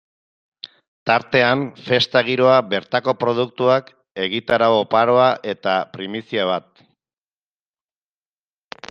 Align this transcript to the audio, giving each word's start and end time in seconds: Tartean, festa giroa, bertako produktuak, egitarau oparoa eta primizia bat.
Tartean, 1.09 1.59
festa 1.89 2.23
giroa, 2.29 2.55
bertako 2.71 3.13
produktuak, 3.25 3.91
egitarau 4.25 4.71
oparoa 4.79 5.29
eta 5.53 5.77
primizia 5.99 6.49
bat. 6.53 6.83